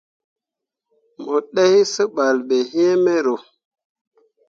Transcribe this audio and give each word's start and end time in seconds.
Mo 1.23 1.35
ɗai 1.53 1.75
seɓal 1.93 2.37
ɓe 2.47 2.57
iŋ 2.83 2.93
mero. 3.03 3.35